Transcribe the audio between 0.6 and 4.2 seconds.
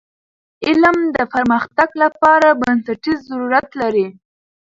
علم د پرمختګ لپاره بنسټیز ضرورت دی.